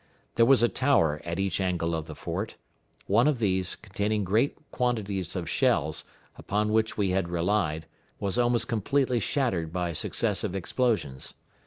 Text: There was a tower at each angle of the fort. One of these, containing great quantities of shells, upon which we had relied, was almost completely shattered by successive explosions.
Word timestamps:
There 0.33 0.47
was 0.47 0.63
a 0.63 0.67
tower 0.67 1.21
at 1.23 1.37
each 1.37 1.61
angle 1.61 1.93
of 1.93 2.07
the 2.07 2.15
fort. 2.15 2.55
One 3.05 3.27
of 3.27 3.37
these, 3.37 3.75
containing 3.75 4.23
great 4.23 4.57
quantities 4.71 5.35
of 5.35 5.47
shells, 5.47 6.05
upon 6.39 6.73
which 6.73 6.97
we 6.97 7.11
had 7.11 7.29
relied, 7.29 7.85
was 8.19 8.35
almost 8.35 8.67
completely 8.67 9.19
shattered 9.19 9.71
by 9.71 9.93
successive 9.93 10.55
explosions. 10.55 11.35